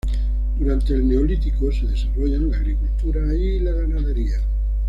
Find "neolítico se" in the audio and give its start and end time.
1.07-1.85